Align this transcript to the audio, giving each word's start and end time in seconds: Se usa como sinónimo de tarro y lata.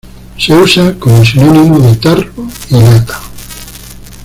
Se 0.35 0.51
usa 0.55 0.95
como 0.97 1.23
sinónimo 1.23 1.77
de 1.77 1.95
tarro 1.97 2.31
y 2.71 2.73
lata. 2.73 3.19